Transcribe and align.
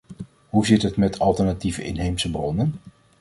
Hoe 0.49 0.65
zit 0.65 0.81
het 0.81 0.97
met 0.97 1.19
alternatieve 1.19 1.83
inheemse 1.83 2.31
bronnen? 2.31 2.75